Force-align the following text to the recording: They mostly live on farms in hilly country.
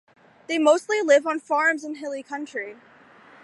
They 0.47 0.57
mostly 0.57 0.99
live 1.03 1.27
on 1.27 1.37
farms 1.39 1.83
in 1.83 1.93
hilly 1.97 2.23
country. 2.23 2.75